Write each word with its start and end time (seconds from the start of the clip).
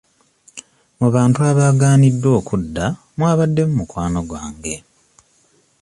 Mu 0.99 1.07
bantu 1.15 1.39
abaaganiddwa 1.49 2.29
okudda 2.39 2.85
mwabaddemu 3.17 3.73
mukwano 3.79 4.19
gwange. 4.29 4.75